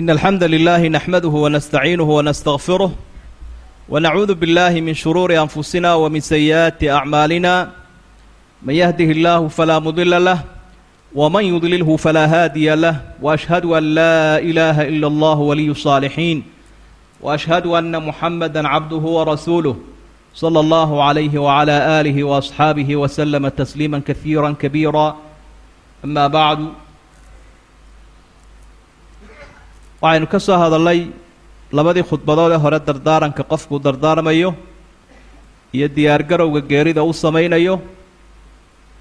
[0.00, 2.92] إن الحمد لله نحمده ونستعينه ونستغفره
[3.88, 7.70] ونعوذ بالله من شرور أنفسنا ومن سيئات أعمالنا
[8.62, 10.38] من يهده الله فلا مضل له
[11.14, 16.42] ومن يضلله فلا هادي له وأشهد أن لا إله إلا الله ولي الصالحين
[17.20, 19.76] وأشهد أن محمدا عبده ورسوله
[20.34, 25.16] صلى الله عليه وعلى آله وأصحابه وسلم تسليما كثيرا كبيرا
[26.04, 26.58] أما بعد
[30.01, 30.99] waxaynu ka soo hadallay
[31.77, 34.49] labadii khudbadood ee hore dardaaranka qofkuu dardaarmayo
[35.75, 37.75] iyo diyaargarowga geerida u samaynayo.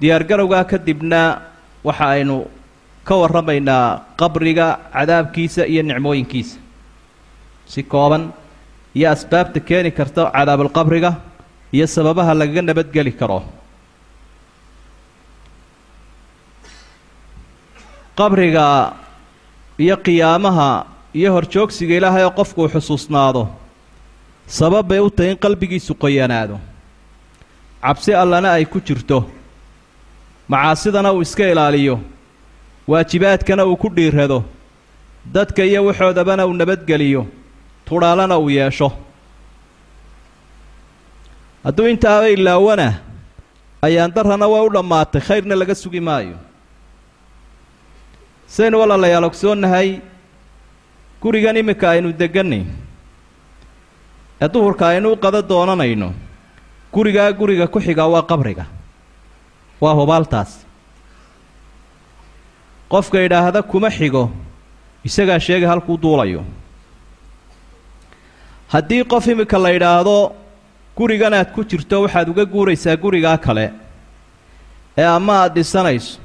[0.00, 1.20] Diyaargarowgaa kadibna
[1.88, 2.36] waxa aynu
[3.06, 3.84] ka warramaynaa
[4.20, 6.56] qabriga cadaabkiisa iyo nicmooyinkiisa.
[7.72, 8.22] Si kooban
[8.94, 11.10] iyo asbaabta keeni karta cadaabulqabriga
[11.74, 13.40] iyo sababaha lagaga nabadgeli karo.
[18.18, 18.66] Qabriga
[19.80, 20.68] iyo qiyaamaha
[21.14, 23.48] iyo horjoogsiga ilaahay oo qofku uu xusuusnaado.
[24.46, 26.56] Sabab bay u tahay in qalbigiisu qoyanaado.
[27.82, 29.18] Cabsi allana ay ku jirto.
[30.48, 32.00] Macaasidana uu iska ilaaliyo.
[32.88, 34.44] Waajibaadkana uu ku dhiirrado.
[35.24, 37.26] Dadka iyo waxoodabana uu nabadgeliyo.
[37.86, 38.92] Tudhaalana uu yeesho.
[41.64, 42.88] Hadduu intaaba ilaawana
[43.82, 46.36] ayaan darrana waa u dhammaatay khayrna laga sugi maayo.
[48.46, 50.00] Saynu walaalayaal ogsoonnahay
[51.22, 52.64] gurigan iminka aynu deggannay
[54.42, 56.12] ee duhurka aynu u qada doonanayno.
[56.92, 58.64] Gurigaa guriga ku xigaa waa qabriga.
[59.80, 60.50] Waa hubaaltaas.
[62.92, 64.30] Qofka idhaahda kuma xigo
[65.04, 66.42] isagaa sheegay halkuu duulayo.
[68.72, 70.16] Haddii qof iminka la idhaahdo
[70.96, 73.66] gurigan aad ku jirto waxaad uga guuraysaa gurigaa kale.
[74.98, 76.18] Ee ama aad dhisanayso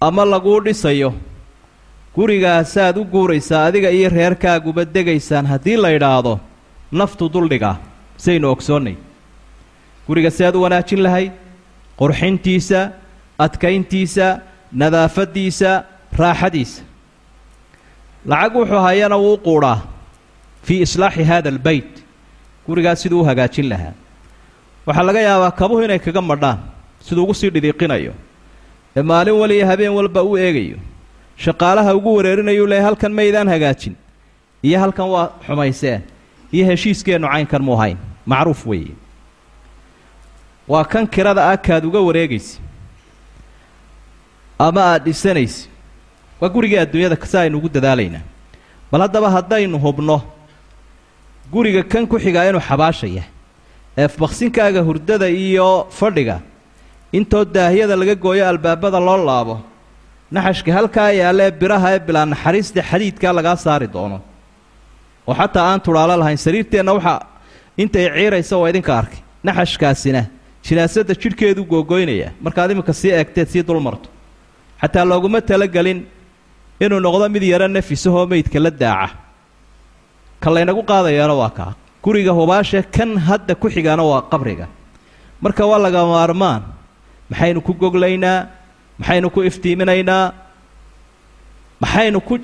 [0.00, 1.10] ama laguu dhisayo
[2.16, 6.40] gurigaasaad u guuraysaa adiga iyo reerkaaguba degaysaan haddii la idhaahdo
[6.92, 7.76] naftu duldhigaa
[8.16, 8.96] saynu ogsoonnay.
[10.06, 11.32] Guriga si aad u wanaajin lahayd
[12.00, 12.80] qurxintiisa
[13.38, 14.26] adkayntiisa
[14.72, 15.70] nadaafaddiisa
[16.18, 16.82] raaxadiisa.
[18.26, 19.78] Lacag wuxuu hayana wuu quudhaa
[20.66, 21.92] fii islaaxi haada albeyt
[22.66, 23.94] gurigaas siduu u hagaajin lahaa.
[24.86, 26.58] Waxaa laga yaabaa kabuhu inay kaga madhaan
[27.06, 28.12] siduu ugu sii dhidiiqinayo
[28.96, 30.78] ee maalin waliya habeen walba u eegayo
[31.44, 33.94] shaqaalaha ugu wareerinayuu leehay halkan maydaan hagaajin.
[34.66, 36.02] Iyo halkan waa xumayseen
[36.52, 38.94] iyo heshiiskeennu caynkan mu ahayn macruuf weeye.
[40.68, 42.60] Waa kan kirada ah kaad uga wareegaysa
[44.58, 45.68] ama aad dhisanaysa
[46.40, 48.22] waa gurigii adduunyada si aynu ugu dadaalaynaa
[48.92, 50.20] bal haddaba haddaynu hubno
[51.52, 53.24] guriga kan ku xigaa inuu xabaashaya
[53.98, 56.36] ee baksinkaaga hurdada iyo fadhiga
[57.12, 59.56] intoo daahiyada laga gooyo albaabada loo laabo
[60.34, 64.18] naxashka halkaa yaalla ee biraha ee bilaa naxariista xadiidkaa lagaa saari doono.
[65.28, 67.18] Oo xataa aan tudhaalo lahayn sariirteenna waxaa
[67.82, 70.22] intay ciiraysa waa idinka arkay naxashkaasina
[70.66, 74.08] jinaasadda jidhkeedu googoynaya markaad iminka sii eegteed sii dulmarto
[74.82, 76.00] xataa looguma talagelin
[76.84, 79.08] inuu noqdo mid yaro nafisahoo meydka la daaca.
[80.42, 81.72] Ka laynagu qaadayaana waa kaa.
[82.04, 84.66] Guriga hubaashe kan hadda ku xigaana waa qabriga.
[85.42, 86.62] Marka waa laga maarmaan
[87.30, 88.46] maxaynu ku goglaynaa
[89.00, 90.24] maxaynu ku iftiiminaynaa?
[91.82, 92.34] Maxaynu ku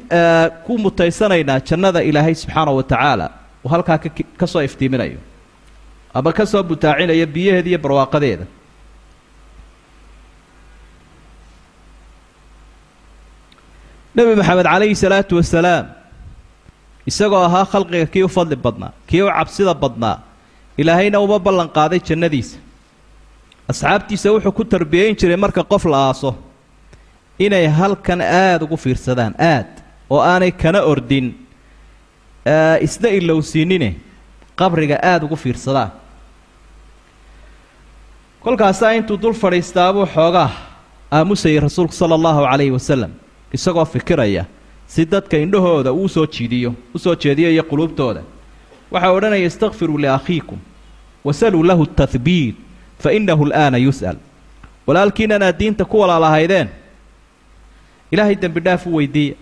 [0.66, 3.26] ku mutaysanaynaa jannada ilaahay subxaana wa tacaala
[3.64, 3.98] uu halkaa
[4.40, 5.20] ka soo iftiiminayo.
[6.16, 8.46] Ama ka soo butaacinayo biyaheeda iyo barwaaqadeeda?
[14.16, 15.86] Nebi maxamed calayhi salaatu wasalaam
[17.10, 20.16] isagoo ahaa khalqiga kii u fadli badnaa kii u cabsida badnaa
[20.80, 22.56] ilaahayna uma ballan qaaday jannadiisa
[23.70, 26.34] asxaabtiisa wuxuu ku tarbiyeyn jiray marka qof la aaso
[27.38, 29.70] inay halkan aada ugu fiirsadaan aad
[30.10, 31.34] oo aanay kana ordin
[32.86, 33.88] isna ilowsiinine
[34.60, 35.90] qabriga aada ugu fiirsadaan
[38.40, 40.50] kolkaasaa intuu dul fadhiistaabuu xoogaa
[41.12, 43.10] aamusayay rasuulku sala allahu calayhi wasalam
[43.52, 44.44] isagoo fikiraya
[44.86, 48.22] si dadka indhahooda uu soo jiidiyo u soo jeediyo iyo quluubtooda.
[48.92, 50.58] Waxaa odhanaya istakfiruu liakhiikum
[51.24, 52.56] wasaluu lahu tahbiit
[52.98, 54.16] fa innahu al'aana yus'al
[54.86, 56.68] walaalkiinan aad diinta ku walaalahaydeen
[58.10, 59.34] ilaahay dembi dhaaf u weydiiya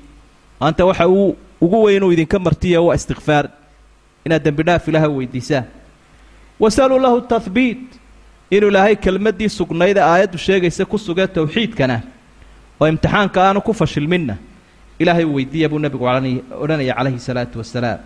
[0.61, 3.49] maanta waxa uu ugu weyn inuu idinka martiya waa istikfaar
[4.25, 5.65] inaad dembi dhaaf ilaaha weydiisaan
[6.61, 7.85] wasaluu lahu tahbiit
[8.51, 12.01] inuu ilaahay kelmaddii sugnayd ee aayaddu sheegaysa ku sugee towxiidkana
[12.81, 14.37] oo imtixaanka aanu ku fashilminna
[14.99, 16.05] ilaahay weydiiya buu nebigu
[16.63, 18.01] odhanaya calayhi salaatu wasalaam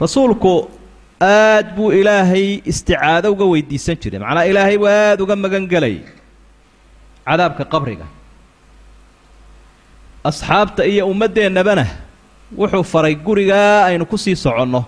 [0.00, 0.70] rasuulku
[1.20, 4.20] aad buu ilaahay isticaado uga weydiisan jiray.
[4.22, 5.96] Macnaa ilaahay buu aada uga magan gelay
[7.26, 8.06] cadaabka qabriga.
[10.24, 11.86] Asxaabta iyo ummaddeennabana
[12.56, 14.84] wuxuu faray gurigaa aynu ku sii soconno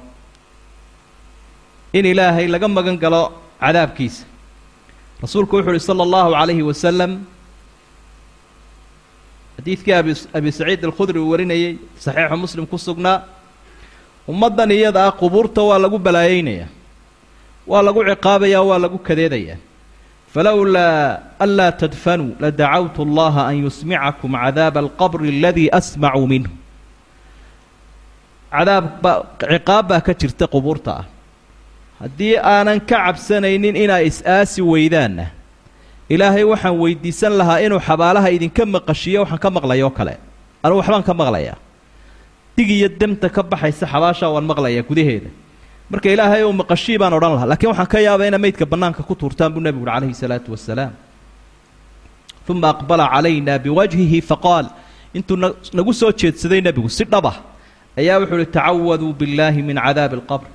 [1.93, 3.23] in ilaahay laga magan galo
[3.61, 4.25] cadaabkiisa.
[5.23, 7.13] Rasuulku wuxu uhi sala allahu calayhi wasalam
[9.59, 13.17] xadiidkii abi abi saciid alkhudri uu warinayey saxiixu muslim ku sugnaa
[14.29, 16.69] ummaddan iyada ah qubuurta waa lagu balaayeynayaa
[17.67, 19.59] waa lagu ciqaabayaa waa lagu kadeedayaa
[20.35, 26.51] falowlaa anlaa tadfanuu ladacawtu allaha an yusmicakum cadaaba alqabri aladii asmacu minhu.
[28.51, 31.05] Cadaab baa ciqaab baa ka jirta qubuurta ah.
[32.03, 35.27] Haddii aanan ka cabsanaynin inaa is-aasi weydaanna
[36.09, 40.15] ilaahay waxaan weydiisan lahaa inuu xabaalaha idinka maqashiiyo waxaan ka maqlayoo kale.
[40.63, 41.57] Anugu waxbaan ka maqlayaa
[42.69, 45.31] iyo demta ka baxaysa xabaashaa waan maqlayaa gudaheeda.
[45.91, 49.15] Marka ilaahay ou maqashii baan odhan lahaa lakiin waxaan ka yaabaa ina meydka bannaanka ku
[49.15, 50.93] tuurtaan buu nebigu uhi calayhi salaatu wasalaam
[52.49, 54.67] uma aqbala calayna biwajhihi faqaal
[55.15, 57.33] intuu na nagu soo jeedsaday nebigu si dhaba
[57.99, 60.47] ayaa wuxuu uhi tacawaduu billaahi min cadaabi alqabr.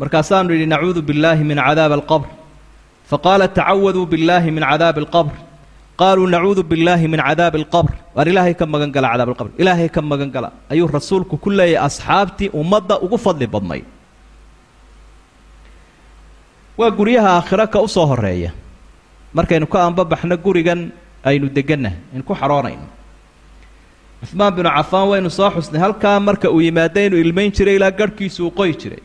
[0.00, 2.28] Markaasaanu yidhi nacuudu billaahi min cadaabi alqabr.
[3.10, 5.34] Faqaala tacawaduu billaahi min cadaabi alqabr
[6.00, 10.00] qaaluu nacuudu billaahi min cadaabi alqabr waar ilaahay ka magan gala cadaab alqabr ilaahay ka
[10.12, 13.84] magan gala ayuu rasuulku ku leeyahay asxaabtii ummadda ugu fadli badnayd
[16.78, 18.50] waa guryaha aakhiro ka u soo horreeya
[19.36, 20.80] markaynu ka anbabaxno gurigan
[21.28, 22.86] aynu degannahay aynu ku xaroonayno
[24.24, 28.40] cuhmaan binu cafaan waynu soo xusnay halkaa marka uu yimaado inuu ilmayn jiray ilaa garhkiisu
[28.46, 29.02] uu qoyi jiray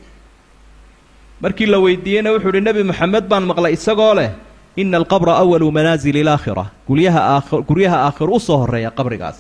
[1.44, 4.30] markii la weydiiyeyna wuxuu uhi nebi moxamed baan maqlay isagoo leh
[4.76, 9.38] ina alqabra awalu manaasili ilaakhira guryaha aakh guryaha aakhiro u soo horreeya qabrigaas.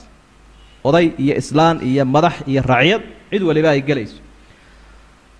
[0.83, 3.01] Oday iyo islaan iyo madax iyo racyad
[3.31, 4.21] cid waliba ay gelayso.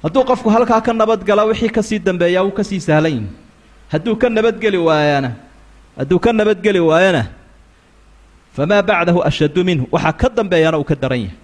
[0.04, 3.12] Hadduu qofku halkaa ka nabadgala wixii ka sii dambeeya wuu ka sii sahlan.
[3.14, 3.28] Yihi
[3.92, 5.32] hadduu ka nabadgeli waayana
[5.98, 7.24] hadduu ka nabadgeli waayana
[8.56, 11.38] famaa bacdahu ashaddu minhu waxaa ka dambeeyana uu ka daran yahay.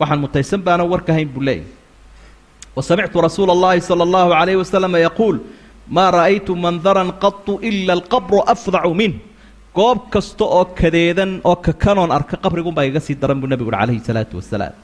[0.00, 1.66] Waxaan mutaysan baana warkahayn buu leeyahy
[2.74, 5.38] wa samictu rasuula allahi sala allahu calayhi wasalama yaquul
[5.96, 9.14] maa ra'aytu mandaran qatu ila alqabru afdacu minh
[9.78, 14.02] goob kasta oo kadeedan oo kakanoon arka qabrigunbaa iga sii daran buu nebigu uhi calayhi
[14.08, 14.74] salaatu wasalaam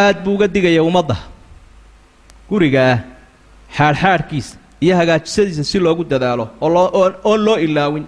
[0.00, 1.16] aada buu uga digaya ummadda
[2.50, 2.94] gurigaa
[3.76, 6.86] xaadhxaadhkiisa iyo hagaajisadiisa si loogu dadaalo oo loo
[7.30, 8.06] oon loo ilaawin.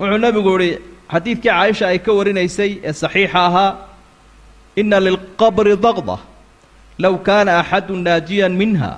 [0.00, 0.70] Wuxuu nebigu ihi
[1.12, 3.70] xadiidkii caaisha ay ka warinaysay ee saxiixa ahaa
[4.80, 6.16] ina lilqabri daqda
[7.02, 8.92] low kaana axadu naajiyan minha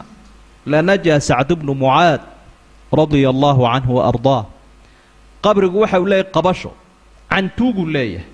[0.72, 2.20] lanajaa sacdu bnu mucaad
[3.00, 4.42] radia allahu canhu wa ardaa
[5.44, 6.70] qabrigu waxa uu leeyahy qabasho
[7.32, 8.28] cantuuguu leeyahay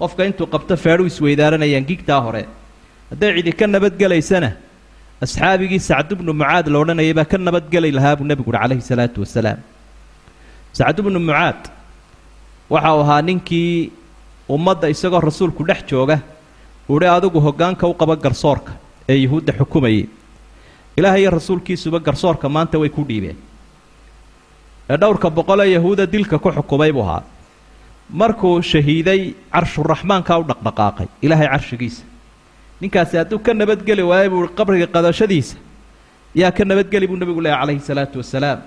[0.00, 2.42] qofka intuu qabto feedhu isweydaaranayaan gigtaa hore
[3.10, 4.50] hadday cidi ka nabadgelaysana
[5.24, 9.18] asxaabigii sacdu bnu mucaad la odhanayay baa ka nabadgeli lahaa buu nebigu uhi calayhi salaatu
[9.24, 9.58] wasalaam
[10.78, 11.60] sacdu bnu mucaad
[12.74, 13.92] waxa uu ahaa ninkii
[14.56, 16.16] ummadda isagoo rasuulku dhex jooga
[16.94, 18.72] uhi adigu hoggaanka u qaba garsoorka
[19.08, 20.06] ee yuhuudda xukumayay
[20.96, 23.36] ilaahay iyo rasuulkiisuba garsoorka maanta way ku dhiibeen.
[24.90, 27.22] Ee dhowrka boqolee yahuuda dilka ku xukumay buu ahaa.
[28.10, 32.02] Markuu shahiiday carshuraxmaankaa u dhaqdhaqaaqay ilaahay carshigiisa.
[32.80, 35.56] Ninkaasi hadduu ka nabadgeli waayo buu qabriga qadashadiisa
[36.34, 38.60] yaa ka nabadgeli buu nebigu leehay calayhi salaatu wasalaam.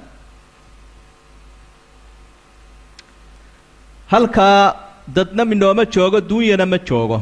[4.08, 4.76] Halkaa
[5.16, 7.22] dadna minooma joogo duunyana ma joogo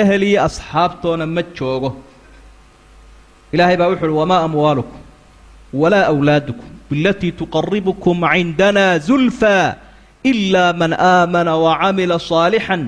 [0.00, 1.90] ehel iyo asxaabtoona ma joogo.
[3.52, 5.00] Ilaahay baa wuxuuhi wamaa amwaalukum
[5.80, 9.74] walaa awlaadukum bilatii tuqaribukum cindanaa zulfaa
[10.30, 12.82] ilaa man aamana wacamila saalixan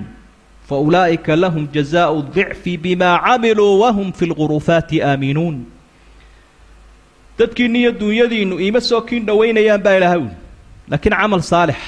[0.69, 5.57] faulaa'ika lahum jazaau dicfi bimaa camiluu wahum fi lgurufaati aaminuun.
[7.39, 10.35] Dadkiinnu iyo duunyadiinnu iima soo kiin dhowaynayaan baa ilaahay uhi
[10.91, 11.81] laakiin camal saalix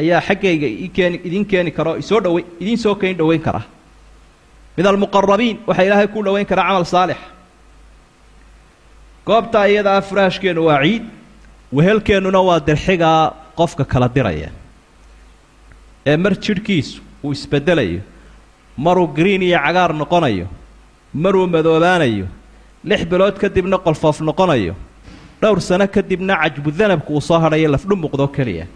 [0.00, 3.64] ayaa xaggayga iikeeni idiin keeni karoo isoo dhowe idiin soo keeni dhowayn karaa
[4.76, 7.16] min almuqarabiin waxaa ilaahay ku dhowayn karaa camal saalix.
[9.26, 11.02] Goobtaa iyadaa furaashkeennu waa ciid
[11.76, 14.50] wehelkeennuna waa dirxigaa qofka kala diraya.
[16.06, 18.00] Ee mar jidhkiisu uu isbeddelayo
[18.76, 20.46] maruu green iyo cagaar noqonayo
[21.14, 22.26] maruu madoobaanayo
[22.84, 24.74] lix bilood kadibna qolfoof noqonayo
[25.42, 28.66] dhowr sano kadibna cajbudanabku uu soo hadhayo lafdhumuqdoo keliya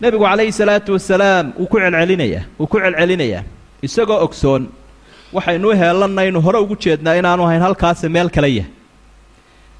[0.00, 3.42] nebigu calayhi salaatu wasalaam wuu ku celcelinayaa wuu ku celcelinayaa
[3.86, 4.62] isagoo ogsoon
[5.36, 8.70] waxaynu heelannaynu hore ugu jeednaa inaanu hayn halkaasi meel kale yahay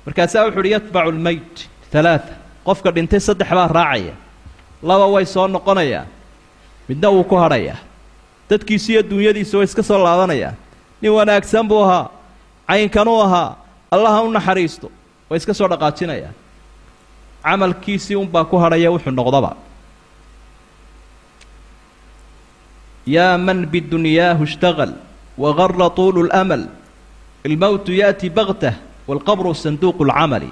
[0.07, 1.57] markaasaa wuxu uhi yatbacu lmeyt
[1.93, 2.33] halaata
[2.67, 4.15] qofka dhintay saddex baa raacaya.
[4.83, 6.05] Laba way soo noqonayaa
[6.89, 7.79] midna wuu ku hadhayaa
[8.51, 10.53] dadkiisu iyo duunyadiisu way iska soo laabanayaa
[11.03, 12.09] nin wanaagsan buu ahaa.
[12.69, 13.57] Caynkanuu ahaa.
[13.91, 14.89] Allaha u naxariisto.
[15.31, 16.33] Way iska soo dhaqaajinayaa
[17.45, 19.51] camalkiisii unbaa ku hadhaya wuxuu noqdaba
[23.06, 24.94] yaa man bidunyaahu ishtagal
[25.38, 26.68] wagara tuulu اlamal
[27.46, 28.76] ilmowtu yaأti baktah
[29.08, 30.50] wاlqabru sanduuqu اlcamali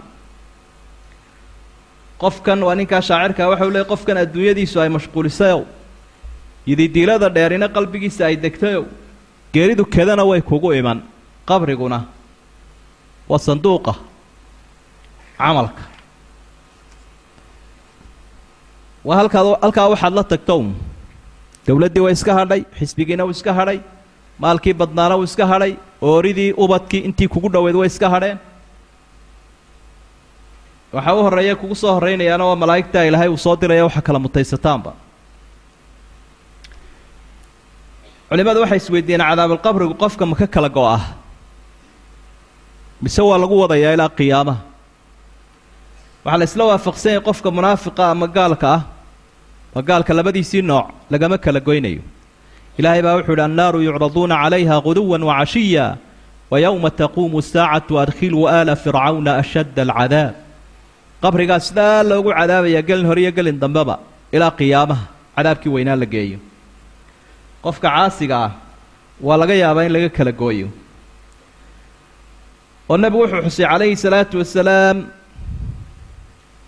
[2.21, 5.61] qofkan waa ninkaa shaacirkaa waxa u leey qofkan adduunyadiisu ay mashquulisayow
[6.67, 8.85] yididiilada dheerina qalbigiisa ay degtayow
[9.53, 11.01] geeridu kedana way kugu iman
[11.49, 11.99] qabriguna
[13.29, 13.93] waa sanduuqa
[15.37, 15.83] camalka
[19.03, 20.55] waa halkaad halkaa waxaad la tagto
[21.68, 23.78] dowladdii way iska hadhay xisbigiina wuu iska hadhay
[24.42, 25.72] maalkii badnaana wuu iska hadhay
[26.10, 28.38] ooridii ubadkii intii kugu dhoweyd way iska hadheen.
[30.92, 34.92] Waxaa u horreeya kugu soo horraynayaana waa malaa'igtaa ilaahay uu soo diraya waxa kala mutaysataanba.
[38.30, 41.02] Culimmadu waxay isweydiiyeen cadaabulqabrigu qofka ma ka kala go-ah
[43.02, 44.60] mise waa lagu wadayaa ilaa qiyaamaha?
[46.24, 48.82] Waxaa la isla waafaqsan yahay qofka munaafiqa ama gaalka ah
[49.74, 52.02] waa gaalka labadiisii nooc lagama kala goynayo.
[52.78, 55.86] Ilaahay baa wuxuu idhi annaaru yucraduuna calayha guduwan wacashiya
[56.50, 60.34] wa yowma taquumu saacatu adkhiluu aala fircawna ashadda alcadaab.
[61.22, 63.98] Qabrigaa sidaa loogu cadaabaya gelin hore iyo gelin dambeba
[64.32, 65.04] ilaa qiyaamaha
[65.36, 66.38] cadaabkii weynaa la geeyo.
[67.64, 68.52] Qofka caasiga ah
[69.26, 70.68] waa laga yaabaa in laga kala gooyo.
[72.88, 74.96] Oo nebigu wuxuu xusay calayhi salaatu wasalaam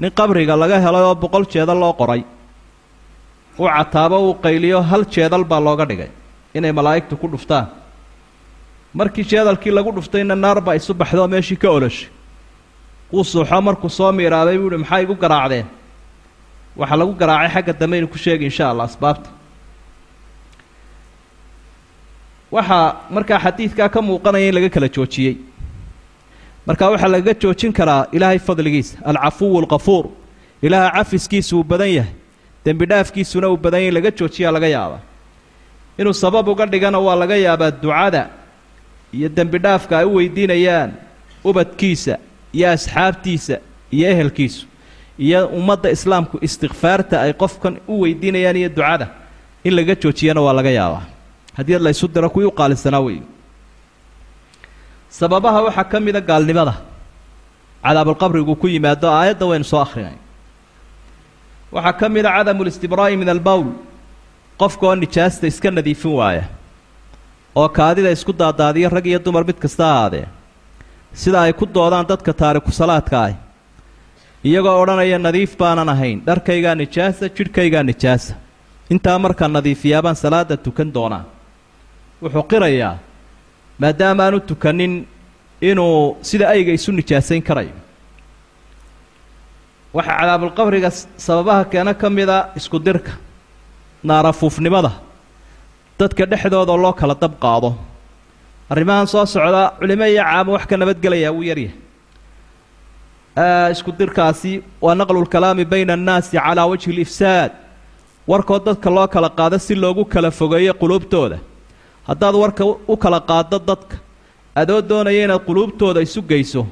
[0.01, 2.23] nin qabriga laga helay oo boqol jeedal loo qoray
[3.61, 6.11] uu cataabo uu qayliyo hal jeedal baa looga dhigay.
[6.57, 7.67] Inay malaa'igtu ku dhuftaan.
[8.95, 12.09] Markii jeedalkii lagu dhuftayna naar baa isu baxdo meeshii ka oloshay
[13.13, 15.67] wuu suuxo markuu soo miiraabay buu ihi maxaa igu garaacdeen?
[16.77, 19.31] Waxaa lagu garaacay xagga dambe ku sheegi insha allah asbaabta.
[22.55, 25.37] Waxaa markaa xadiidkaa ka muuqanaya in laga kala joojiyey.
[26.67, 30.05] Marka waxaa lagaga joojin karaa ilaahay fadligiisa alcafuwu alkafuur
[30.63, 32.13] ilaaha cafiskiisu uu badan yahay
[32.65, 35.01] dembi dhaafkiisuna uu badan yahay laga joojiyaa laga yaabaa
[35.99, 38.23] inuu sabab uga dhigana waa laga yaabaa ducada
[39.17, 40.91] iyo dembi dhaafka ay u weydiinayaan
[41.45, 42.15] ubadkiisa
[42.57, 43.57] iyo asxaabtiisa
[43.97, 44.63] iyo ehelkiisu
[45.19, 49.07] iyo ummadda islaamku istikfaarta ay qofkan u weydiinayaan iyo ducada
[49.65, 51.05] in laga joojiyana waa laga yaabaa
[51.57, 53.23] haddii la ysu diro kuwii u qaalisanaa weeye
[55.19, 56.75] sababaha waxaa ka mida gaalnimada
[57.85, 60.17] cadaabulqabrigu ku yimaado aayadda waynu soo akhrinay
[61.75, 63.67] waxaa ka mida cadamu listibraa'i min albowl
[64.61, 66.45] qofka oo nijaasta iska nadiifin waaya
[67.61, 70.27] oo kaadida isku daadaadiya rag iyo dumar mid kasta ahaadee
[71.23, 73.33] sida ay ku doodaan dadka taariku salaadka ah
[74.49, 78.35] iyagoo odhanaya nadiif baanan ahayn dharkaygaa nijaasa jidhkaygaa nijaasa
[78.95, 81.25] intaa markaa nadiifiyaabaan salaada tukan doonaa.
[82.23, 82.95] Wuxuu qirayaa
[83.83, 84.95] maadaama aanu tukanin
[85.71, 87.75] inuu sida ayga isu nijaasayn karayo
[89.97, 90.91] waxaa cadaabulqabriga
[91.27, 93.13] sababaha keena ka mida isku dirka
[94.09, 94.93] naarafuufnimada
[95.99, 97.71] dadka dhexdooda loo kala dab qaado.
[98.71, 101.75] Arrimahan soo socda culimo iyo caamo wax ka nabadgelayaa wuu yaryahay
[103.75, 104.53] isku dirkaasi
[104.85, 107.53] waa naqlulkalaami bayna annaasi calaa wajhi alifsaad
[108.31, 111.39] warkood dadka loo kala qaado si loogu kala fogeeyo quluubtooda.
[112.09, 113.97] Haddaad warka u kala qaaddo dadka
[114.61, 116.63] adoo doonaya inaad quluubtooda isu geyso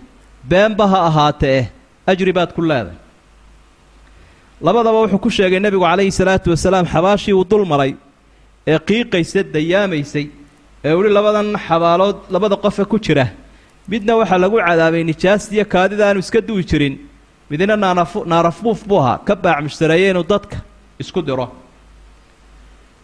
[0.51, 1.61] beenba ha ahaatee
[2.07, 2.97] ajri baad ku leedahay
[4.61, 7.95] labadaba wuxuu ku sheegay nebigu calayhi salaatu wasalaam xabaashii uu dul maray
[8.67, 10.27] ee qiiqaysa dayaamaysay
[10.85, 13.27] ee uhi labadan xabaalood labada qofe ku jira.
[13.89, 16.95] Midna waxaa lagu cadaabay nijaas kaadida aanu iska duwi jirin.
[17.51, 17.77] Midna
[18.27, 19.19] naarafuuf buu ahaa.
[19.27, 20.57] Ka baac mushtareeye inuu dadka
[20.99, 21.49] isku diro.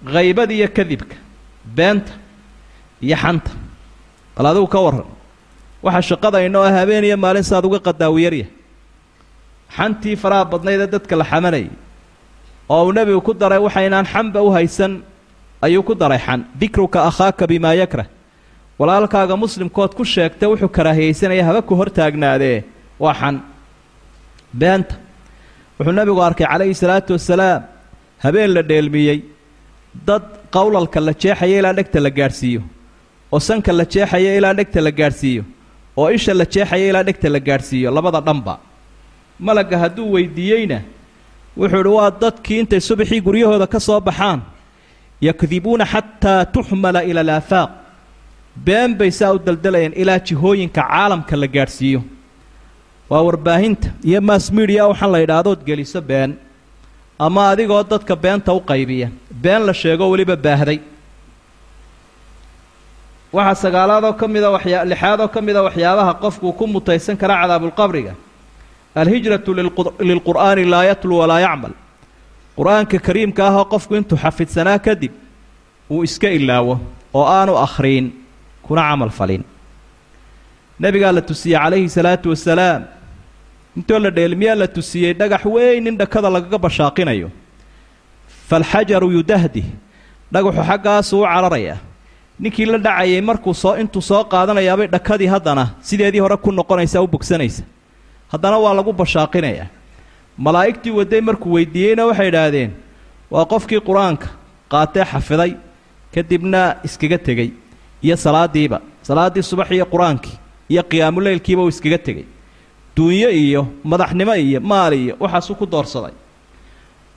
[0.05, 1.17] Haybada iyo kadibka
[1.65, 2.13] beenta
[3.01, 3.51] iyo xanta.
[4.37, 5.09] Bal adigu ka warran.
[5.83, 8.47] Waxaa shaqadayno oo habeen iyo maalin saaad uga qadaawiyarya
[9.77, 11.69] xantii faraha badnayd ee dadka la xamanayay
[12.75, 14.93] oo uu nebigu ku daray waxaynaan xanba u haysan
[15.67, 16.41] ayuu ku daray xan.
[16.61, 18.07] Dikruka akhaaka bimaa yakrah.
[18.79, 22.65] Walaalkaaga muslimkood ku sheegta wuxuu karaahiyaysanaya haba ku hor taagnaadee.
[23.03, 23.37] Waa xan.
[24.61, 24.95] Beenta.
[25.79, 27.63] Wuxuu nebigu arkay calayhi salaatu wasalaam
[28.25, 29.19] habeen la dheelmiyey.
[30.07, 32.63] Dad qowlalka la jeexaya ilaa dhegta la gaadhsiiyo
[33.33, 35.43] oo sanka la jeexaya ilaa dhegta la gaadhsiiyo
[35.97, 38.55] oo isha la jeexaya ilaa dhegta la gaadhsiiyo labada dhanba
[39.39, 40.79] malagga hadduu weydiiyeyna
[41.57, 44.41] wuxuu idhi waa dadkii intay subaxii guryahooda ka soo baxaan.
[45.21, 47.71] Yakdibuuna xataa tuxmala ila alaafaaq.
[48.57, 52.01] Been bay saa u daldalayaan ilaa jihooyinka caalamka la gaadhsiiyo.
[53.11, 53.89] Waa warbaahinta.
[54.05, 56.37] Iyo mass mediya waxaan la yidhaahdood geliso been.
[57.19, 59.09] Ama adigoo dadka beenta u qaybiya.
[59.31, 60.79] Been la sheego weliba baahday.
[63.33, 68.13] Waxaa sagaalaadoo ka mida waxyaa lixaadoo ka mida waxyaabaha qofkuu ku mutaysan kara cadaabulqabriga
[68.95, 69.51] alhijratu
[70.09, 71.75] lilqur'aani laa yatlu walaa yacmal
[72.59, 75.13] qur'aanka kariimka ahoo qofku intuu xafidsanaa kadib
[75.91, 76.75] uu iska ilaawo
[77.19, 78.07] oo aanu akhriin
[78.63, 79.43] kuna camal falin
[80.81, 82.83] nebigaa la tusiyey calayhi salaatu wasalaam
[83.77, 87.29] intoo la dheelmiyaa la tusiyey dhagax weyn in dhakada lagaga bashaaqinayo
[88.49, 89.67] falxajaru yudahdih
[90.33, 91.79] dhagaxu xaggaasuu u cararayaa
[92.43, 97.09] ninkii la dhacayay markuu soo intuu soo qaadanayaabay dhakadii haddana sideedii hore ku noqonaysaa u
[97.15, 97.63] bogsanaysa
[98.35, 99.69] haddana waa lagu bashaaqinayaa
[100.47, 102.71] malaa'igtii waday markuu weydiiyeyna waxay idhaahdeen
[103.31, 104.27] waa qofkii qur'aanka
[104.73, 105.53] qaatee xafiday
[106.15, 107.51] kadibna iskaga tegey
[108.03, 110.37] iyo salaadiiba salaaddii subax iyo qur'aankii
[110.73, 112.27] iyo qiyaamuleylkiiba uu iskaga tegey.
[112.97, 116.15] Duunyo iyo madaxnimo iyo maal iyo waxaasuu ku doorsaday.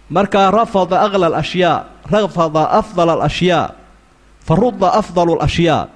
[0.10, 3.72] Markaa rafada aqla alashyaa rafada afdala alashyaa
[4.48, 5.88] fa rudda afdalu alashyaa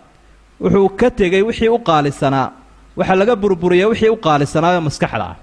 [0.62, 2.52] wuxuu ka tegey wixii u qaalisanaa
[2.98, 5.36] waxaa laga burburiyay wixii u qaalisanaayo maskaxda ah.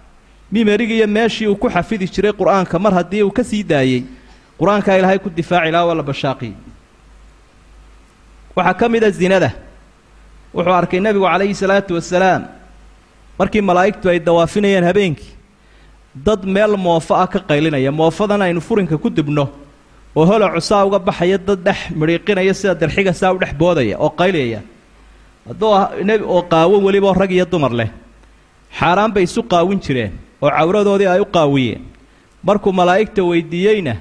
[0.53, 4.03] Mimerigi iyo meeshii uu ku xafidi jiray qur'aanka mar haddii uu ka sii daayey
[4.61, 6.53] qur'aankaa ilaahay ku difaaci laha waa la bashaaqiy
[8.57, 9.51] waxaa ka mid a zinada
[10.55, 12.43] wuxuu arkay nebigu calayhi salaatu wasalaam
[13.39, 15.33] markii malaa'igtu ay dawaafinayeen habeenkii
[16.15, 17.93] dad meel moofo ah ka qaylinaya.
[17.93, 19.49] Moofadan aynu furinka ku dibno
[20.17, 24.11] oo holocu saa uga baxaya dad dhex midhiiqinaya sida darxiga saa u dhex boodaya oo
[24.11, 24.61] qayliyaya
[25.49, 27.91] oo qaawan weliba rag iyo dumar leh
[28.79, 30.13] xaaraan bay isu qaawin jireen
[30.43, 31.83] oo cawradoodii ay u qaawiyeen.
[32.45, 33.95] Markuu malaa'igta weydiiyeyna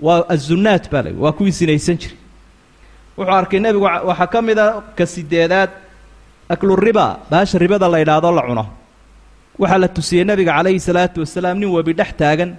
[0.00, 2.16] waa azunnaad baa la waa kuwii sinaysan jiray.
[3.16, 5.70] Wuxuu arkay nebigu waxaa ka mid a ka sideedaad
[6.48, 8.64] akluriba baasha ribada la yidhaahdo la cuno.
[9.58, 12.50] Waxaa la tusiyey nebiga calayhi salaatu wasalaam nin webi dhex taagan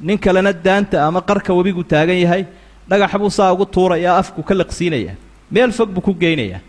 [0.00, 2.44] nin kalena daanta ama qarka webigu taagan yahay
[2.88, 5.12] dhagax buu saa ugu tuuraya afku ka liqsiinaya
[5.50, 6.60] meel fog buu ku geynayaa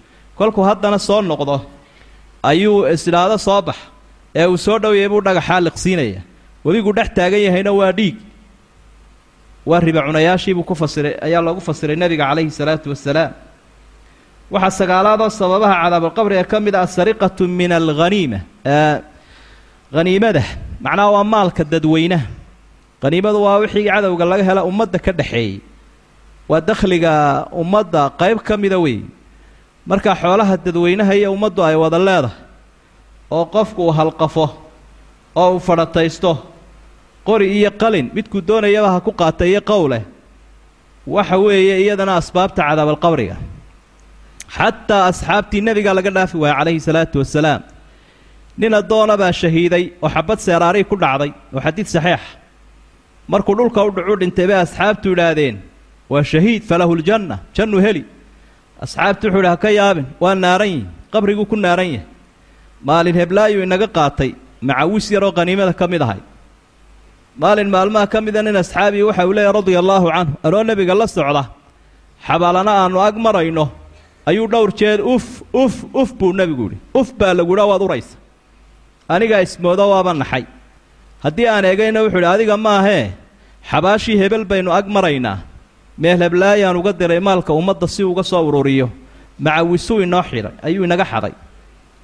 [0.42, 1.56] kolkuu haddana soo noqdo
[2.52, 3.78] ayuu isdhaado soo bax
[4.40, 6.22] ee uu soo dhowyay buu dhagaxaa liqsiinaya
[6.66, 8.18] webigu dhex taagan yahayna waa dhiig.
[9.70, 13.32] Waa riba cunayaashiibuu ku fasiray ayaa loogu fasiray nebiga calayhi salaatu wasalaam
[14.54, 18.40] waxaa sagaalaadoo sababaha cadaabulqabriga ka mid ah asariqatu min alghaniima
[19.94, 20.44] haniimada
[20.86, 22.26] macnaha waa maalka dadweynaha
[23.04, 25.62] haniimadu waa wixii cadowga laga hela ummadda ka dhexeeyey
[26.50, 27.12] waa dakhliga
[27.62, 28.98] ummadda qayb ka mida wey
[29.90, 32.38] marka xoolaha dadweynaha iyo ummaddu ay wada leedahay
[33.32, 34.46] oo qofku uu halqafo
[35.42, 36.32] oo uu fadhataysto
[37.28, 40.02] qori iyo qalin midkuu doonayaba ha ku qaata iyo qowleh
[41.16, 43.36] waxa weeye iyadana asbaabta cadaabalqabriga
[44.56, 47.62] xataa asxaabtii nebiga laga dhaafi waaya calayhi salaatu wasalaam
[48.62, 52.30] nin addoona baa shahiiday oo xabad seeraarii ku dhacday oo xadiid saxiixa
[53.32, 55.56] markuu dhulka u dhucu dhintay bay asxaabtu idhaahdeen
[56.12, 58.04] waa shahiid falahu ljanna jannu heli
[58.84, 62.06] asxaabtu wuxuu idhi ha ka yaabin waa naaran yihi qabriguu ku naaran yahay.
[62.88, 64.32] Maalin heblaayuu inaga qaatay
[64.68, 66.22] macawis yaroo qhaniimada ka mid ahay.
[67.42, 71.08] Maalin maalmaha ka mida nin asxaabii waxa uu leeyahy radia allaahu canhu anoo nebiga la
[71.16, 71.44] socda
[72.28, 73.66] xabaalana aannu ag marayno
[74.30, 75.26] ayuu dhowr jeer uf
[75.64, 78.16] uf uf buu nebigu idhi uf baa laguhaa waad uraysa.
[79.14, 80.44] Anigaa ismoodo waaba naxay.
[81.24, 83.06] Haddii aan eegayna wuxuu idhi adiga maahee
[83.70, 85.38] xabaashii hebel baynu ag maraynaa
[85.98, 86.22] meel
[86.78, 88.90] uga diray maalka ummadda si uga soo ururiyo.
[89.40, 91.34] Macawisuu inoo xidhay ayuu inaga xaday.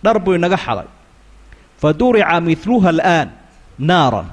[0.04, 0.88] Dhar buu inaga xaday.
[1.78, 3.30] Fa durica midluha al'aan
[3.80, 4.28] naaran.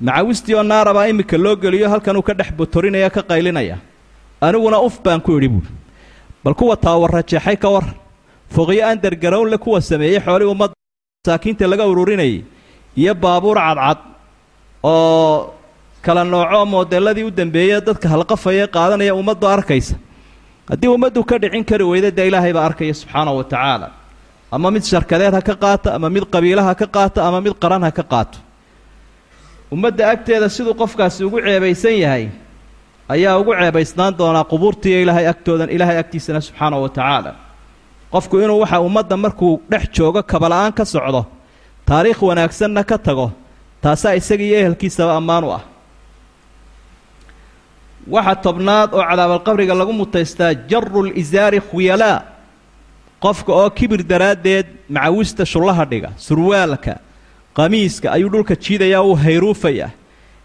[0.00, 3.78] Macawistii oo naara baa iminka loo geliyo halkanuu ka dhex botorinaya ka qaylinaya.
[4.40, 5.70] Aniguna uf baan ku idhi buuri
[6.44, 7.86] bal kuwa taawarajeexay ka war.
[8.54, 10.74] Foqyo aan dergarownle kuwa sameeyey xoolii ummadda
[11.24, 12.44] masaakiinta laga ururinayay
[12.96, 13.98] iyo baabuur cadcad
[14.82, 15.54] oo
[16.04, 19.94] kala nooco moodeelladii u dambeeyey dadka halqafaya qaadanaya ummaddu arkaysa.
[20.70, 23.88] Haddii ummaddu ka dhicin kari weyda dee ilaahay baa arkaya subxaanahu wa tacaala.
[24.54, 27.82] Ama mid sharkadeed ha ka qaato ama mid qabiila ha ka qaato ama mid qaran
[27.86, 28.38] ha ka qaato.
[29.74, 32.24] Ummadda agteeda siduu qofkaasi ugu ceebaysan yahay
[33.14, 37.32] ayaa ugu ceebaysnaan doonaa qubuurtiiyo ilaahay agtoodan ilaahay agtiisana subxaanahu wa tacaala.
[38.12, 41.22] Qofku inuu waxa ummadda markuu dhex joogo kabala-aan ka socdo
[41.88, 43.26] taariikh wanaagsanna ka tago
[43.82, 45.62] taasaa isaga iyo ehelkiisaba ammaan u ah
[48.08, 52.18] waxa tobnaad oo cadaabalqabriga lagu mutaystaa jaru lisaari khuyalaa
[53.24, 56.94] qofka oo kibir daraaddeed macawista shullaha dhiga surwaalka
[57.58, 59.88] qamiiska ayuu dhulka jiidayaa uu hayruufaya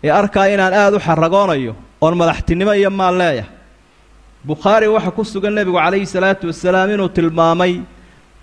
[0.04, 3.50] ee arkaa inaan aada u xaragoonayo oon madaxtinimo iyo maal leeyahay
[4.50, 7.74] bukhaari waxaa ku sugan nebigu calayhi salaatu wasalaam inuu tilmaamay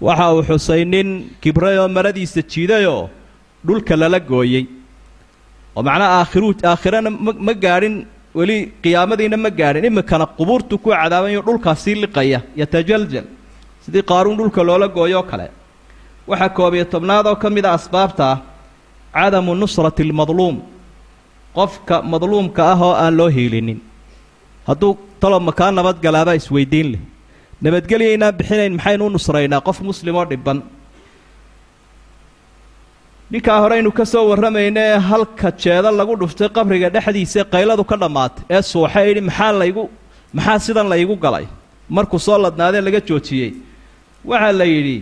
[0.07, 1.09] waxa uu xusay nin
[1.43, 3.09] kibray oo maradiisa jiidayoo
[3.67, 4.65] dhulka lala gooyey.
[5.77, 7.11] Oo macnaha aakhiruu aakhirana
[7.47, 7.97] ma gaadhin
[8.35, 9.85] weli qiyaamadiina ma gaadhin.
[9.91, 13.27] Iminkana qubuurtu ku cadaabanyo dhulkaasii liqaya yatajaljal.
[13.85, 15.47] Sidii qaaruun dhulka loola gooyoo kale.
[16.29, 18.39] Waxaa koob iyo tobnaad oo ka mid a asbaabta ah
[19.15, 20.57] cadamu nusrati almadluum
[21.57, 23.79] qofka madluumka ah oo aan loo hiilinin
[24.69, 27.01] hadduu talo makaa nabadgalaabaa isweydiin leh.
[27.63, 29.61] Nabadgelyaynaan bixinayn maxaynu u nusraynaa?
[29.69, 30.59] Qof muslim oo dhiban
[33.35, 38.45] ninkaa horeynu ka soo warramayna ee halka jeeda lagu dhuftay qabriga dhexdiisa qayladu ka dhammaatay
[38.55, 39.85] ee suuxay idhi maxaa laygu
[40.37, 41.47] maxaa sidan laygu galay?
[41.97, 43.51] Markuu soo ladnaadee laga joojiyey.
[44.31, 44.99] Waxaa la yidhi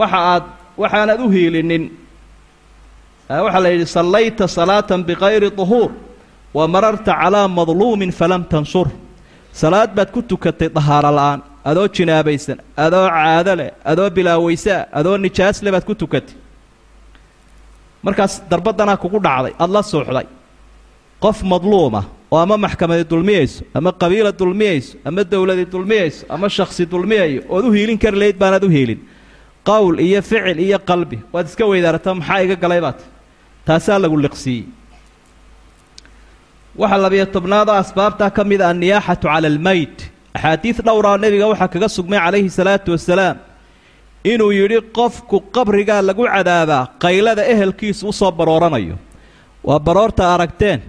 [0.00, 0.44] waxa aad
[0.82, 1.84] waxaanad u hiilinin.
[3.44, 5.90] Waxaa la yidhi sallayta salaatan bikayri duhuur
[6.56, 8.88] wa mararta calaa madluumin falam tansur.
[9.60, 15.56] Salaad baad ku tukatay dahaaro la'aan adoo jinaabaysan adoo caado leh adoo bilaawaysaa adoo nijaas
[15.64, 16.34] leh baad ku tukatay
[18.06, 20.26] markaas darbaddanaa kugu dhacday aada la suuxday
[21.24, 22.02] qof madluuma
[22.34, 27.72] oo ama maxkamadi dulmiyayso ama qabiila dulmiyayso ama dowladi dulmiyayso ama shaksi dulmiyayo ood u
[27.76, 29.00] hiilin kari lahayd baanaad u hiilin.
[29.68, 32.98] Qowl iyo ficil iyo qalbi waad iska weydaarata maxaa iga galay baat
[33.66, 34.64] taasaa lagu liqsiiyey
[36.80, 39.96] waxaa labiyo tobnaadoo asbaabtaa ka mid a anniyaaxatu cala almeyt
[40.36, 43.36] axaadiid dhowraa nebiga waxaa kaga sugmay calayhi salaatu wasalaam
[44.32, 48.96] inuu yidhi qofku qabrigaa lagu cadaabaa qaylada ehelkiisu u soo barooranayo.
[49.68, 50.80] Waa baroorta aragteen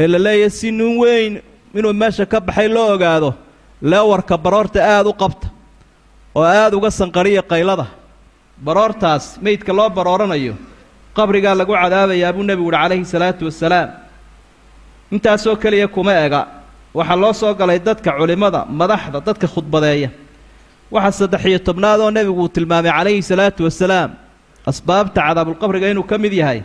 [0.00, 1.32] ee la leeyahay si nin weyn
[1.78, 3.30] inuu meesha ka baxay loo ogaado
[3.90, 5.46] leewarka baroorta aada u qabta
[6.38, 7.86] oo aada uga sanqadhiya qaylada.
[8.66, 10.54] Baroortaas meydka loo barooranayo
[11.16, 13.88] qabrigaa lagu cadaabayaa buu nebigu uhi calayhi salaatu wasalaam
[15.14, 16.40] intaasoo keliya kuma ega
[16.98, 20.08] waxaa loo soo galay dadka culimmada madaxda dadka khudbadeeya
[20.94, 24.10] waxaa saddex iyo tobnaad oo nebigu uu tilmaamay calayhi salaatu wasalaam
[24.70, 26.60] asbaabta cadaabulqabriga inuu ka mid yahay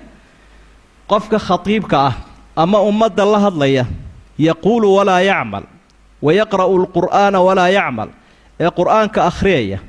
[1.11, 2.15] qofka khatiibka ah
[2.63, 3.85] ama ummadda la hadlaya
[4.47, 5.63] yaquulu walaa yacmal
[6.25, 8.09] wa yaqra'u alqur'aana walaa yacmal
[8.63, 9.79] ee qur'aanka akhriyaya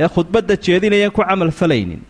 [0.00, 2.00] ee khudbadda jeedinayaan ku camal falaynin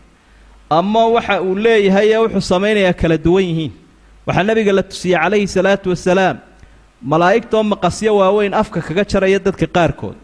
[0.78, 3.72] ama waxa uu leeyahay ee wuxuu samaynayaa kala duwan yihiin.
[4.26, 6.36] Waxaa nebiga la tusiyey calayhi salaatu wasalaam
[7.10, 10.16] malaa'igtoo maqasyo waaweyn afka kaga jaraya dadka qaarkood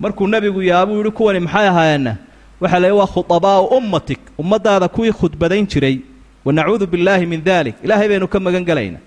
[0.00, 2.12] markuu nebigu yaabuu yidhi kuwani maxay ahaayeenna
[2.60, 5.96] waxaa leeyahy waa khudabaa'u ummatik ummaddaada kuwii khudbadayn jiray.
[6.44, 9.02] Wa nacuudu billaahi min dalik ilaahay baynu ka magan gelaynaa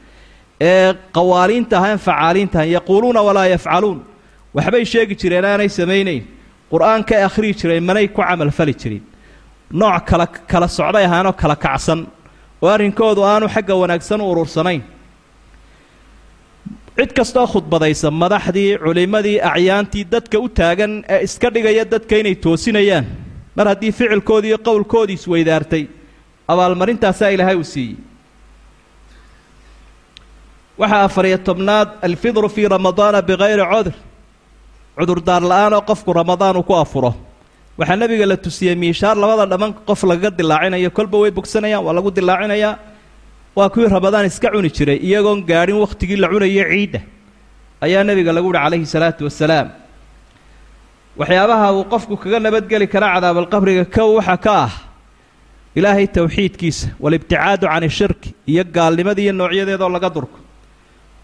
[0.62, 4.00] ee qawaaliinta ahayn facaaliinta ahayn yaquuluuna walaa yafcaluun.
[4.56, 6.24] Waxbay sheegi jireen aanay samaynayn.
[6.72, 9.04] Qur'aankay akhriyi jireen manay ku camalfali jirin.
[9.72, 12.00] Nooc kala kala socday ahaanoo kala kacsan.
[12.62, 14.82] Oo arrinkoodu aanu xagga wanaagsan u urursanayn
[16.98, 23.06] cid kastoo khudbadaysa madaxdii culimmadii acyaantii dadka u taagan ee iska dhigaya dadka inay toosinayaan.
[23.58, 25.84] Mar haddii ficilkoodii iyo qowlkoodii isweydaartay
[26.52, 27.96] abaalmarintaasaa ilaahay uu siiyey.
[30.80, 33.94] Waxaa afariyo tobnaad alfidru fii ramadaana bikayri codr
[34.98, 37.12] cudurdaar la'aan oo qofku ramadaan uu ku afuro.
[37.80, 42.10] Waxaa nebiga la tusiyey miishaar labada dhamman qof lagaga dilaacinayo kolba way bogsanayaan waa lagu
[42.18, 42.74] dilaacinayaa
[43.56, 47.00] waa kuwii ramadaan iska cuni jiray iyagoon gaadhin wakhtigii la cunayo ciidda.
[47.82, 49.68] Ayaa nebiga lagu yihi calayhi salaatu wasalaam
[51.18, 54.74] waxyaabaha uu qofku kaga nabadgeli kara cadaabalqabriga kow waxaa ka ah
[55.76, 60.39] ilaahay towxiidkiisa walibticaadu can ishirki iyo gaalnimada iyo noocyadeedoo laga durko.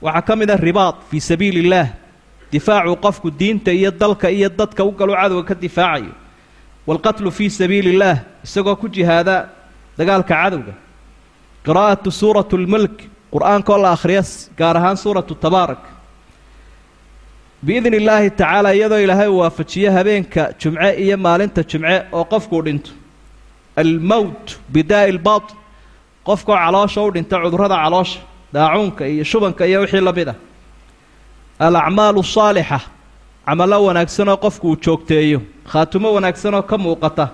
[0.02, 1.88] Waxaa ka mid ah ribaad fii sabiili illaah
[2.52, 6.14] difaacuu qofku diinta iyo dalka iyo dadka u galu cadowga ka difaacayo.
[6.88, 9.50] Waalqatlu fii sabiili illaah isagoo ku jihaada
[9.98, 10.74] dagaalka cadowga
[11.66, 12.98] qiraa'atu suuratu lmulk
[13.34, 14.24] qur'aankaoo la akhriya
[14.58, 15.84] gaar ahaan suuratu tabaarak.
[17.66, 22.92] Biidni illaahi tacaala iyadoo ilaahay waafajiyo habeenka jumce iyo maalinta jumce oo qofkuu dhinto.
[23.78, 25.48] Almowt bidaa'i lbaat
[26.28, 28.20] qofkoo caloosha u dhinta cudurrada caloosha
[28.54, 30.36] daacuunka iyo shubanka iyo wixii la mid ah.
[31.60, 32.80] Alacmaalu saalixa
[33.46, 35.42] camallo wanaagsanoo qofku uu joogteeyo
[35.72, 37.28] khaatumo wanaagsanoo ka muuqata.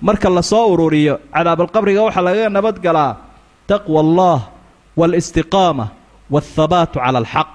[0.00, 3.16] Marka la soo ururiyo cadaabalqabriga waxaa lagaga nabadgalaa
[3.70, 4.38] taqwa allah
[5.00, 5.86] waalistiqaama
[6.34, 7.48] waathabaatu cala alxaq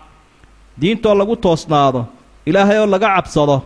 [0.81, 2.01] diintoo lagu toosnaado
[2.49, 3.57] ilaahay oo laga cabsado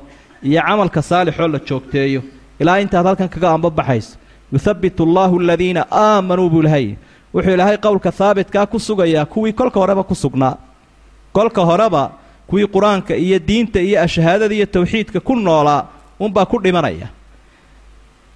[0.48, 2.22] iyo camalka saalixoo la joogteeyo
[2.62, 4.14] ilaa intaad halkan kaga ambabaxayso
[4.54, 6.88] yuthabbitu allahu aladiina aamanuu buu ilahay
[7.34, 10.56] wuxuu ilaahay qowlka haabitkaa ku sugayaa kuwii kolka horeba ku sugnaa.
[11.36, 12.04] Kolka horeba
[12.50, 15.82] kuwii qur'aanka iyo diinta iyo ashahaadada iyo tawxiidka ku noolaa
[16.20, 17.08] unbaa ku dhimanaya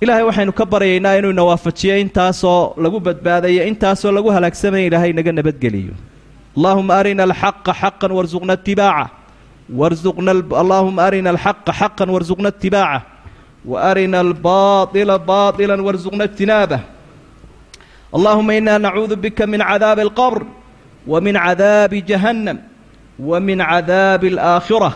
[0.01, 5.31] ilaahay waxaynu ka baryaynaa inuu ina waafajiyo intaasoo lagu badbaadayo intaasoo lagu halaagsamaya ilaahay naga
[5.31, 5.93] nabadgeliyo.
[6.57, 9.21] Allahuma arina alxaqa xaqan warsuqna itibaaca
[9.69, 12.99] warsuqna allahuma arina alxaqa xaqan warsuqna itibaaca
[13.65, 16.81] wa arina albaaila baailan warsuqna ijtinaabah
[18.13, 20.43] allahuma ina nacuudu bika min cadaabi alqabr
[21.07, 22.57] wa min cadaabi jahannam
[23.19, 24.91] wa min cadaabi alaakhira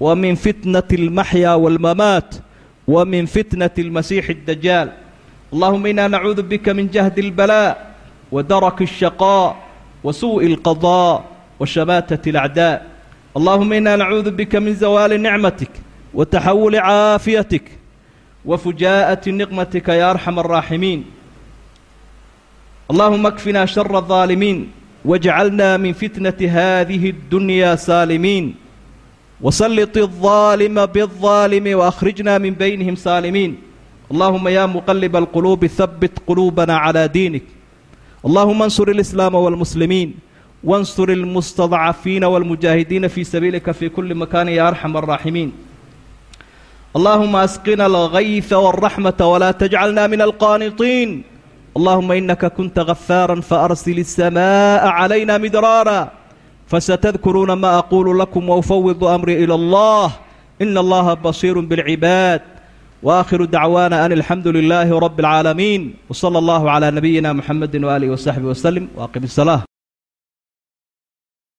[0.00, 2.40] wa min fitnati almaxya walmamaat
[2.87, 4.89] wa min fitnati almasiixi addajaal
[5.53, 7.93] allahuma ina nacuudu bika min jahdi albala
[8.33, 9.55] ودرك الشقاء
[10.03, 11.23] وسوء القضاء
[11.59, 12.85] وشماتة الأعداء
[13.37, 15.69] اللهم إنا نعوذ بك من زوال نعمتك
[16.13, 17.65] وتحول عافيتك
[18.45, 21.05] وفجاءة نقمتك يا أرحم الراحمين
[22.91, 24.71] اللهم اكفنا شر الظالمين
[25.05, 28.55] واجعلنا من فتنة هذه الدنيا سالمين
[29.41, 33.51] وسلط الظالم بالظالم وأخرجنا من بينهم سالمين
[34.11, 37.43] اللهم يا مقلب القلوب ثبت قلوبنا على دينك
[38.25, 40.13] اللهم انصر الإسلام والمسلمين
[40.63, 45.51] وانصر المستضعفين والمجاهدين في سبيلك في كل مكان يا أرحم الراحمين
[46.95, 51.23] اللهم أسقنا الغيث والرحمة ولا تجعلنا من القانطين
[51.77, 56.11] اللهم إنك كنت غفارا فأرسل السماء علينا مدرارا
[56.70, 60.08] fasetadkuruuna maa aquulu lakum waufawidu amrii ila allah
[60.64, 62.42] ina allaha basiirun bilcibaad
[63.06, 68.84] waakhiru dacwaana an alxamdu lilaahi rabbi اlcaalamiin wsala allahu calaa nabiyina muxamedi waaalihi wasaxbi waslem
[69.00, 69.62] waaqim isalaah